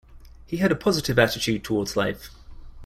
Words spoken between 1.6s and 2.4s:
towards life.